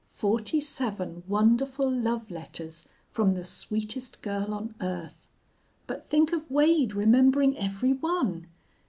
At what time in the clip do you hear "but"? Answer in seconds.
5.85-6.03